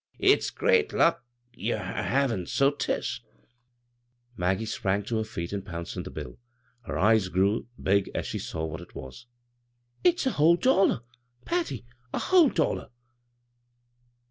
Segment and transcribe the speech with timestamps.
[0.33, 1.23] "If s great luck
[1.53, 3.19] yer a havin'— so 'tisl"
[4.35, 6.39] Maggie sprang to her feet and pounced on the bill.
[6.85, 9.27] Her eyes grew big as she saw what it was."
[10.03, 11.01] It's a whole dollar,
[11.45, 11.85] Patty—
[12.15, 12.89] a wAaie dollar